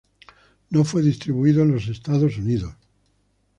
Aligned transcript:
No 0.71 0.83
fue 0.83 1.03
distribuido 1.03 1.61
en 1.61 1.73
los 1.73 1.87
Estados 1.87 2.35
Unidos. 2.35 2.73